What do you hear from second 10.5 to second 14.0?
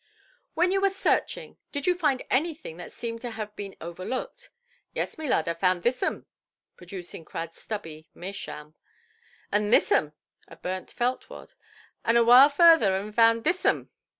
burnt felt–wad—"and a whaile vurther, ai vound thissom".